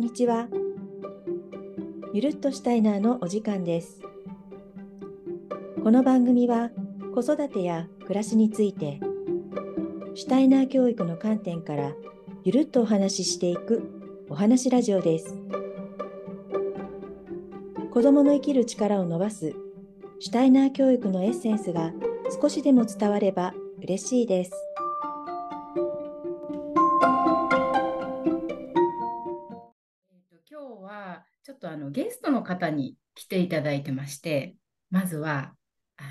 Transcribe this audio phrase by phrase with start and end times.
[0.00, 0.48] んにちは。
[2.14, 4.00] ゆるっとしたいなのお時間です。
[5.84, 6.70] この番組は
[7.14, 8.98] 子育てや暮らしについて、
[10.14, 11.92] シュタイナー教育の観点から
[12.44, 13.82] ゆるっとお話ししていく
[14.30, 15.38] お話ラジオです。
[17.92, 19.54] 子供の生きる力を伸ばす
[20.18, 21.92] シュタイナー教育のエッセンスが
[22.40, 24.69] 少しでも伝われば嬉しいです。
[31.90, 34.54] のゲストの方に来ていただいてまして、
[34.90, 35.54] まずは
[35.96, 36.08] あの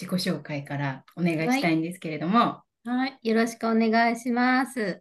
[0.00, 5.00] 自己紹介からお願いしたいんですけれども、はい、よろしくお願いします。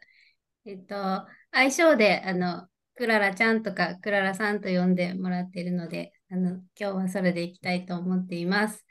[0.66, 8.85] えっと、愛称で、あの、クララちゃんとかクララさんと呼んでもらっているので、あの、今日はそれでいきたいと思っています。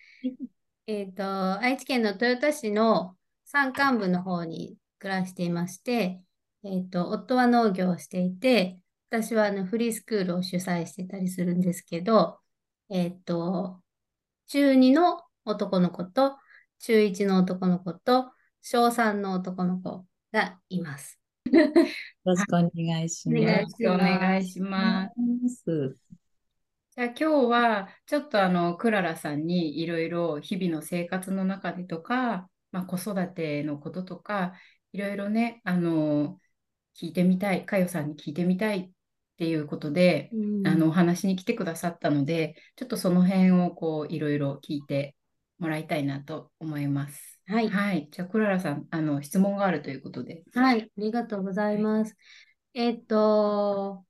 [0.86, 6.20] えっと、愛知県の豊田市の山間部の方に暮らしていまして、
[6.64, 8.78] えっと、夫は農業をしていて、
[9.12, 12.38] 私はあのフリースクールを主催してたりするんですけど、
[12.88, 13.82] えっと、
[14.46, 16.38] 中2の男の子と
[16.78, 21.20] 中1の男の子と小3の男の子がいます。
[21.44, 21.52] よ
[22.24, 25.10] ろしくお願いしおよろしますしくお願いしま
[25.46, 25.56] す。
[25.62, 25.96] す。
[26.96, 34.54] じゃあ今日はちょっとあのクララさんにいろいろ日々の生活の中でとか、まあ、子育てのこととか
[34.94, 36.38] いろいろねあの
[36.98, 38.91] 聞いてみたいかよさんに聞いてみたい
[39.32, 45.16] っていうことで、うんあのお話に来てくださったのでちょっとその辺をこういろいろ聞いて
[45.58, 47.40] もらいたいなと思います。
[47.46, 50.44] はい、はい、じゃあクララさんあの質問があるということで。
[50.54, 52.16] はい、ありがとうございます。
[52.74, 54.04] えっと、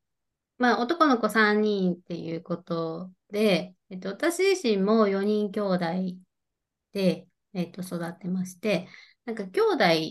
[0.59, 5.79] まあ、男の子3人っていうことで、えっと、私自身も4人兄弟
[6.93, 8.87] で、えっと、育ってまして、
[9.25, 9.61] なんか兄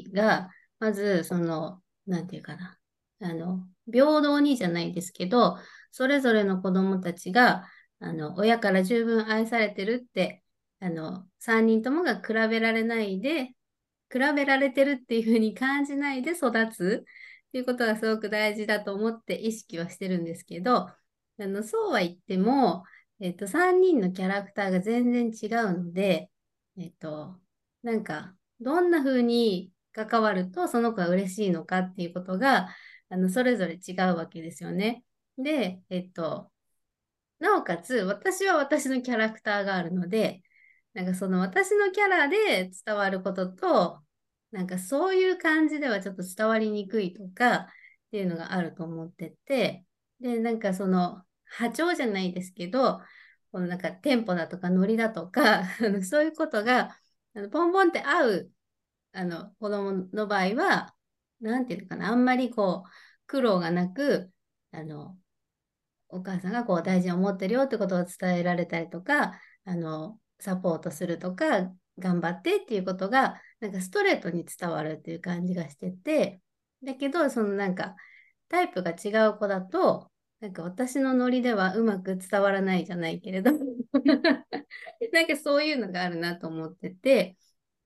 [0.03, 0.49] 弟が、
[0.79, 2.77] まず、その、なんていうかな、
[3.21, 5.57] あの、平等にじゃないですけど、
[5.91, 7.67] それぞれの子供たちが、
[7.99, 10.43] あの、親から十分愛されてるって、
[10.79, 13.55] あの、3人ともが比べられないで、
[14.11, 17.05] 比べられてるっていう風に感じないで育つ
[17.47, 20.95] っていうことがすごく大事だと思って意識はしてるんですけど、あ
[21.39, 22.83] の、そうは言っても、
[23.19, 26.29] えっと、3人のキャラクターが全然違うので、
[26.77, 27.39] えっと、
[27.83, 32.69] なんか、どんな風に関わるとその子が嬉しいのかっていうことが、
[33.11, 35.03] あの、それぞれ違うわけですよね。
[35.37, 36.51] で、えっと、
[37.39, 40.43] なおかつ、私は私のキャラクターがあるので、
[40.93, 44.03] なんかその私のキャラで伝わることと、
[44.51, 47.67] なんかそういう感じではちょっと伝わりにくいとかっ
[48.11, 49.85] ていうのがあると思ってて、
[50.19, 53.01] で、なんかその波長じゃないですけど、
[53.51, 55.63] このなんかテンポだとかノリだとか、
[56.03, 56.97] そういうことが
[57.33, 58.51] あのポンポンって合う
[59.13, 60.95] あの子供の場合は、
[61.41, 62.89] なんていうのかな、あんまりこう
[63.27, 64.31] 苦労がなく、
[64.71, 65.17] あの、
[66.09, 76.41] お母さんがこう大事に思ってるよってことを伝えられたりとか、あの、サポートするとか、頑張ってっていうことが、なんかストレートに伝わるっていう感じがしてて、
[76.83, 77.95] だけど、そのなんか、
[78.49, 83.51] タイプが違う子だと、なんか私のノリではうまく伝わらないじゃないけれど、
[85.13, 87.37] なんかそういうのがあるなと思ってて、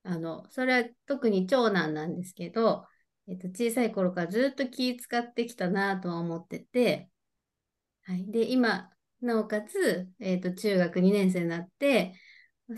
[0.03, 2.85] あの、それは特に長男なんですけど、
[3.27, 7.09] えっと、小さい頃からずっと気使ってきたなとは思ってて、
[8.03, 8.25] はい。
[8.31, 8.89] で、今、
[9.21, 12.15] なおかつ、えっと、中学2年生になって、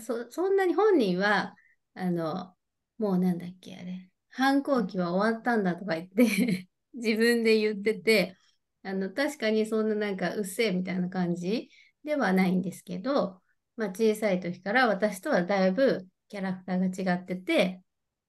[0.00, 1.54] そ、そんなに本人は、
[1.94, 2.54] あの、
[2.98, 8.36] もうなんだっけ、あれ、反抗期は終わったんだとか言って 自分で言ってて、
[8.82, 11.70] あの、確かにそんななんかうっせえみたいな感じ
[12.04, 13.42] ではないんですけど、
[13.76, 17.82] まあ小さい時から私とはだいぶキャラクターが違ってて、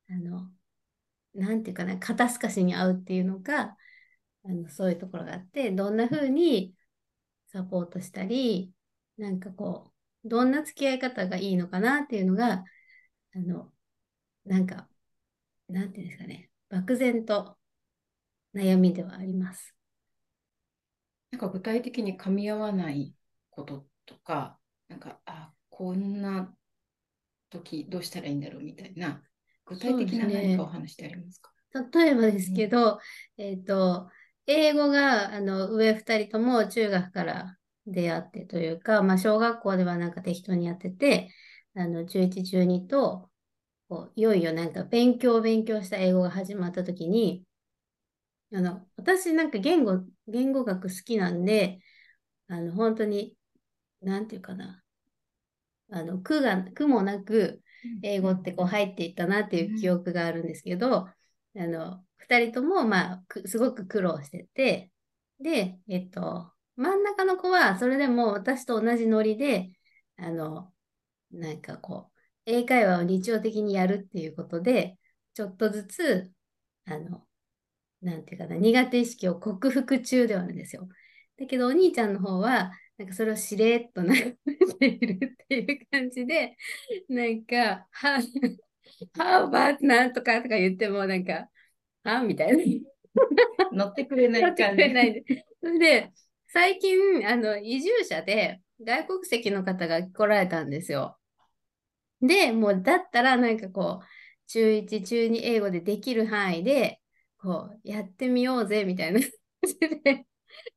[0.09, 0.51] あの、
[1.39, 3.77] なんていうかな、肩透かしに合うっていうのか、
[4.45, 6.75] あの、そういうところがあって、どんな風に
[7.47, 8.73] サポートしたり、
[9.17, 9.93] なんかこ
[10.25, 12.63] う、どんな付き合い方がいいのかなっていうのが、
[13.35, 13.73] あの、
[14.45, 14.89] なんか、
[15.69, 17.57] なんていうんですかね、漠然と
[18.53, 19.75] 悩みではあります。
[21.31, 23.15] なんか具体的に噛み合わない
[23.49, 26.55] こととか、なんか、あ、こんな
[27.49, 29.23] 時どうしたらいいんだろうみたいな、
[29.69, 31.51] 具体的な何かお話ってありますか？
[31.93, 32.99] 例えばですけど、
[33.37, 34.09] えっと、
[34.47, 41.31] 英語があの上2人とも中学から出会ってというか、まあ、小学校ではなんか適当にやってて、
[41.75, 43.29] あの中1、中2と
[43.87, 47.43] こういよいよなんか勉強勉強した英語が始まった時に、
[48.53, 51.79] あの私なんか言語、言語学好きなんで、
[52.47, 53.35] あの本当に、
[54.01, 54.81] なんていうかな、
[55.91, 57.61] あの苦が、苦もなく
[58.01, 61.13] 英語ってこう入っていったなっていう記憶があるんですけど、あ
[61.55, 64.91] の、二人とも、まあ、くすごく苦労してて、
[65.39, 69.71] で、えっと、真ん中の子はそれでも私と同じノリで、
[70.17, 70.73] あの、
[71.31, 74.97] なんかこう、英会話を日常的にやるっていうことで、
[75.33, 76.31] ちょっとずつ、
[76.85, 77.25] あの、
[78.01, 80.87] なんていうかな、苦手意識を克服中ではあるんですよ。
[81.37, 84.37] だけど、お兄ちゃんの方は、なんかそれをしれっと眺
[84.81, 86.57] め ているっていう感じで、
[87.07, 88.21] なんか、は、
[89.17, 91.49] は、ば、なんとかとか言っても、なんか、
[92.03, 92.63] はみたいな。
[93.71, 94.83] 乗ってくれない乗って感じ。
[94.83, 95.45] くれないで。
[95.61, 96.11] それで、
[96.47, 101.17] 最近、あの、移住者で外国籍の方が来られたんですよ。
[102.21, 104.05] で、もう、だったら、なんかこう、
[104.47, 106.99] 中1、中2英語でできる範囲で、
[107.37, 109.29] こう、やってみようぜ、みたいな感
[109.63, 110.25] じで、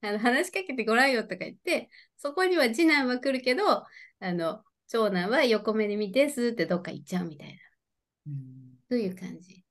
[0.02, 1.90] あの、話しかけてごらんよとか言って、
[2.22, 3.84] そこには次男は来るけど、あ
[4.20, 7.54] の、長男は横目で見て、スーってどっか行っちゃうみたいな。
[8.28, 9.64] うんという感じ。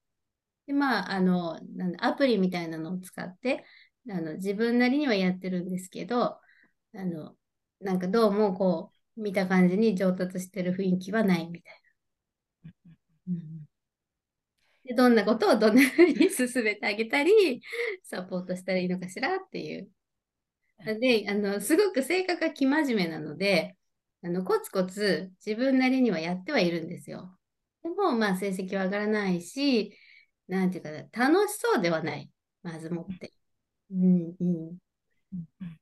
[0.68, 3.64] で、まあ、あの、なんだアプリみたいなのを使って、
[4.10, 6.42] あの、自分なりにはやってるんですけど、あ
[6.94, 7.38] の、
[7.80, 11.74] なんかどうもこう、見た感じに上達してる雰囲気はないみたい
[12.66, 12.72] な。
[13.28, 13.68] うん
[14.84, 17.62] で、どんなことをどんな風に進めてあげたり、
[18.04, 19.90] サポートしたらいいのかしらっていう。
[20.86, 23.78] で、あの、すごく性格が生真面目なので、
[24.24, 27.38] あの、コツコツ自分なりにはやってはいるんですよ。
[27.84, 29.98] でも、まあ、成績は上がらないし、
[30.48, 32.30] なんていうかな、楽しそうではない。
[32.64, 33.34] まずもって。
[33.92, 34.78] うんうん。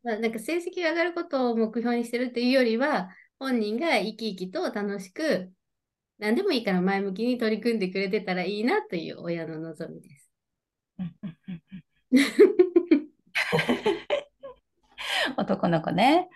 [0.04, 3.10] まあ、なんか成績が上がることを目標にしてるっていうよりは、
[3.40, 5.52] 本人が生き生きと楽しく、
[6.20, 10.32] 何でもいいから前向きに取り組んでくれてたらいいなという親の望みです。
[15.38, 16.30] 男の子ね。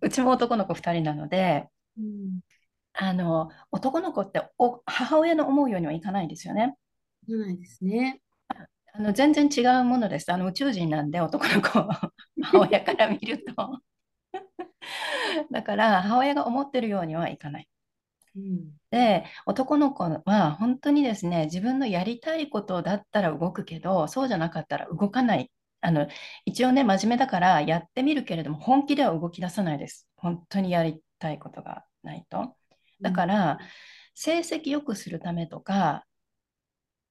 [0.00, 1.68] うちも男の子2人なので、
[1.98, 2.40] うん。
[2.92, 6.76] あの、男の子ってお母親の思うようにはいかないんですよね。
[7.26, 8.20] じゃないですね。
[8.92, 10.30] あの、全然違うものです。
[10.32, 11.68] あの、宇宙人なんで男の子、
[12.42, 13.80] 母親から見ると。
[15.50, 17.68] だから、母親が思ってるようにはいかない。
[18.36, 18.70] うん。
[18.90, 25.50] で、男の子は本当にですね、自分のやりたいことだったら動くけど、そうじゃなかったら動かない。
[25.80, 26.08] あの、
[26.44, 30.08] 一応ね、真面目だからやってみるけれども、本気では動き出さないです。
[30.16, 32.56] 本当にやりたいことがないと。
[33.00, 33.58] だから、
[34.14, 36.04] 成績良くするためとか、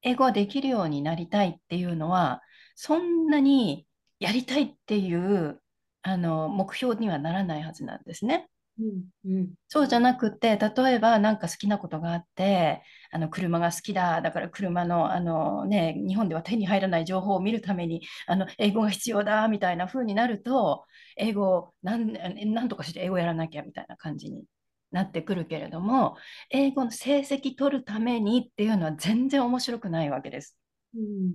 [0.02, 2.42] 英語できるようになりたいっていうのは、
[2.74, 3.86] そんなに
[4.18, 5.60] やりたいっていう、
[6.02, 8.48] あの、目標にはならないはずなんですね。
[8.80, 9.10] うん。
[9.38, 9.54] うん。
[9.68, 20.84] そうじゃなくて、例えばなんか好きなことがあって、あの車が好きだ、だから車の、あのね、日本では手に入らない情報を見るためにあの英語が必要だみたいな風になると、
[21.16, 22.12] 英語をなん、
[22.54, 24.44] なんとかして英語やらなきゃみたいな感じに
[24.92, 26.16] なってくるけれども、
[26.50, 30.56] 英語の成績取るためにっていうのは全然面白くないわけです。
[30.94, 31.34] うん。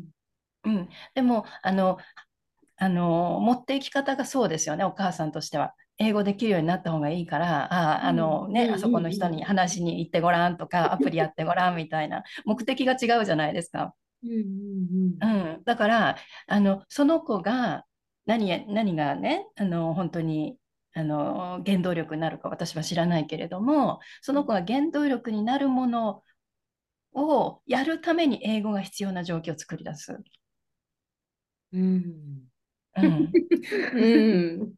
[0.66, 1.98] うん、でもあの、
[2.78, 5.74] あの持っていき方がそうですよね、お母さんとしては。
[5.98, 13.94] 英語できるようになった方がいいから、あ、あのね、うんあそこの人に話しに行ってごらんとか、アプリやってごらんみたいな、目的が違うじゃないですか。
[14.24, 14.32] うん。
[15.22, 15.54] うん。
[15.54, 17.86] うん、だからあのその子が
[18.26, 20.58] 何や、何がね、あの本当に
[20.94, 26.24] あの原動力になるか私は知らないけれども、その子が原動力になるもの
[27.14, 30.18] をやるために英語が必要な状況を作り出す。
[31.74, 32.48] うん。
[32.98, 33.32] うん
[33.94, 34.74] うん。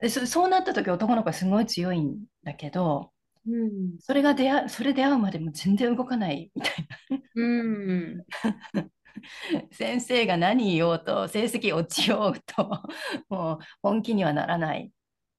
[0.00, 3.12] でそ、そうなった時男の子はすごい強いんだけど、
[3.46, 3.98] うん。
[4.00, 6.88] それが出会う、それ出会うまでも全然動かないみたい
[7.34, 8.24] うん。
[8.72, 8.88] な。
[9.72, 12.70] 先生が何言おうと、成績落ちようと、
[13.28, 14.90] もう本気にはならないっ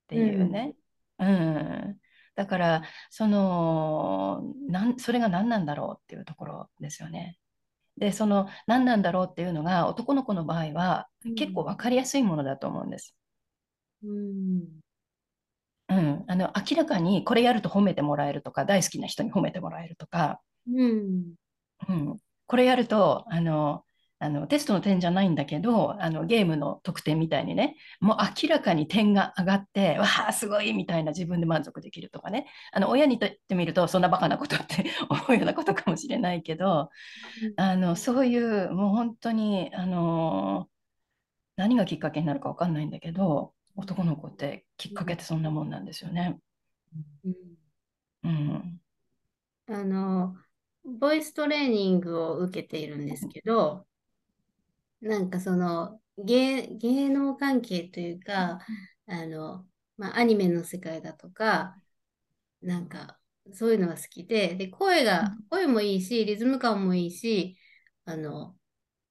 [0.07, 0.75] ていうね。
[1.19, 1.99] うん。
[2.35, 7.37] だから、その、なん、それが何なんだろうっていうところですよね。
[7.97, 13.15] で、その何なんだろうっていうのが男の子の場合は結構分かりやすいものだと思うんです。
[14.05, 14.85] うん。
[15.87, 21.35] うん、あの明らかにこれやると褒めてもらえるとか大好きな人に褒めてもらえるとか、うん。
[21.89, 23.83] うん、これやるとあの
[24.19, 32.47] あのテストの点じゃないんだけどあのゲームの得点みたいにねもう明らかに点が上がってわあすごいみたいな自分で満足できるとかね。
[32.71, 36.89] あの親にとってみるとそんなバカなことって 思うようなことかもしれないけど
[37.57, 40.69] あのそういうもう本当にあの
[41.57, 46.39] 何がきっかけになるか分かんないんだけど男の子ってきっかけってそんなもんなんですよね。
[47.23, 47.33] うん
[48.23, 48.81] うん
[49.67, 50.35] あの、
[50.83, 53.87] ボイストレーニングを受けているんですけど、
[55.01, 58.59] なんかその芸、芸能関係というか、
[59.07, 59.65] あの、
[59.97, 61.75] まあ、アニメの世界だとか、
[62.61, 63.19] なんか
[63.53, 67.57] そういうのが好きで、で、声が、声もいいし、リズム感もいいし、
[68.05, 68.55] あの、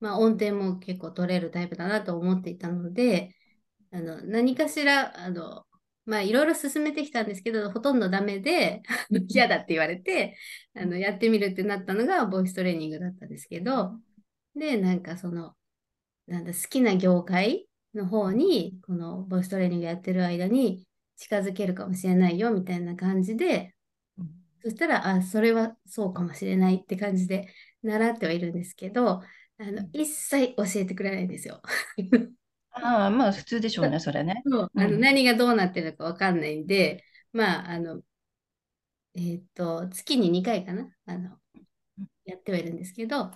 [0.00, 3.34] まあ、音程も結構取れるタイプだなと思っていたので、
[3.94, 5.66] あの何かしら、あの
[6.06, 8.82] まあ、いろいろ進めてきたんですけど、ほとんどダメで、
[9.28, 10.36] 嫌だって言われて、
[10.74, 14.00] あのやってみるってなったのがボイストレーニングだったんですけど、
[14.56, 15.56] で、なんかその、
[16.26, 20.86] なんだ、好きな業界の方に、このボイストレーニングやってる間に
[21.16, 23.74] 近づけるかもしれないよみたいな感じで、
[24.62, 27.48] そしたら、あ、それはそうかもしれないって感じで
[27.82, 29.22] 習ってはいるんですけど、
[29.58, 31.62] あの一切教えてくれないんですよ。
[32.74, 34.42] ああ、まあ普通でしょうね、それね。
[34.46, 34.72] そう。
[34.76, 35.00] あのうん。
[35.00, 38.02] 何がどうなってるのかわかんないんで、まあ、あの、
[39.14, 41.38] えーっと、月に2回かな、あの、
[42.24, 43.30] やってはいるんですけど、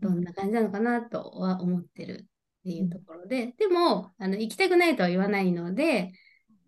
[0.00, 2.28] どんな感じなのかなとは思ってる
[2.60, 6.12] っていうところで、でも、あの、行きたくないとは言わないので、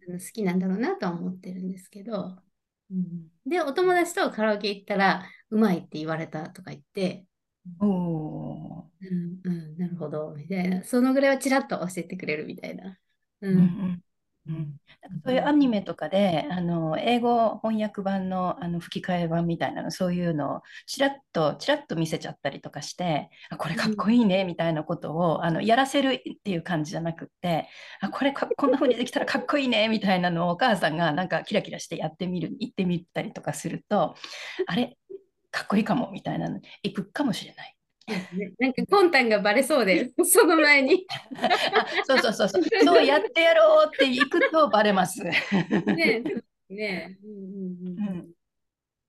[0.09, 2.38] あの好きなんだろうなとは思ってるんですけど、
[2.90, 3.30] うん。
[3.47, 7.26] で、お友達とカラオケ行ったら、うまいって言われたとか言って、
[7.80, 12.99] おおうん、うん、なるほど、みたいな、そのぐらいはちらっと教えてくれるみたいな。
[13.40, 14.02] うん。
[15.25, 27.68] そういうアニメとかで、あの英語翻訳版の、あの吹き替え版みたいなの、そういうのをちらっと、ちらっと見せちゃったりとかして、あ、これかっこいいねみたいなことをあのやらせるっていう感じじゃなくって、
[28.00, 34.14] あ、これかこんな風にできたらかっこいいねみたいなのをお母さんがなんかキラキラしてやってみる、言ってみたりとかすると、
[34.66, 34.96] あれ、
[35.57, 37.77] かっこいいかもみたいなの、行くかもしれない。
[38.09, 41.07] ね なんか魂胆がバレそうで、 その前に。
[41.35, 45.25] あ、そうそうそうそう、そうやってやろうって行くとバレます。
[45.25, 45.33] ね
[46.69, 48.31] ねうんうんうんうん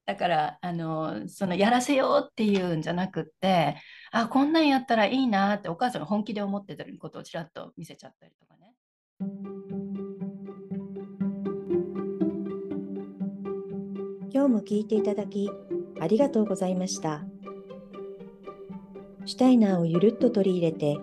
[0.05, 3.75] だからあのそのやらせようっていうんじゃなくって
[4.11, 8.73] あこんなんやったらいいなってお母さんが本気で思ってたことをちらっと見せちゃったりとかね。
[14.31, 15.51] 今日も聞いていただき
[15.99, 17.23] ありがとうございました。
[19.25, 20.97] シュタイナーをゆるっと取り入れて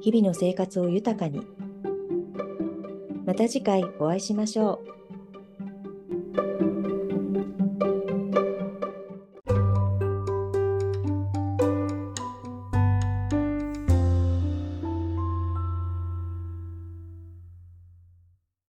[0.00, 1.42] 日々の生活を豊かに。
[3.24, 5.05] また次回お会いしましょう。